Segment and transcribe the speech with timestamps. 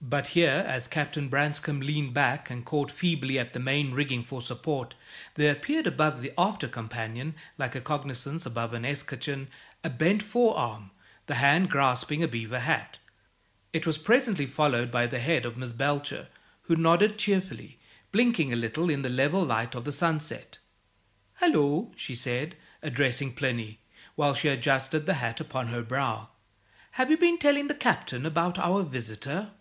[0.00, 4.42] But here, as Captain Branscome leaned back and caught feebly at the main rigging for
[4.42, 4.94] support,
[5.36, 9.48] there appeared above the after companion (like a cognisance above an escutcheon)
[9.82, 10.90] a bent fore arm,
[11.24, 12.98] the hand grasping a beaver hat.
[13.72, 16.28] It was presently followed by the head of Miss Belcher,
[16.64, 17.78] who nodded cheerfully,
[18.12, 20.58] blinking a little in the level light of the sunset.
[21.36, 23.80] "Hallo!" said she, addressing Plinny,
[24.16, 26.28] while she adjusted the hat upon her brow.
[26.92, 29.52] "Have you been telling the Captain about our visitor?"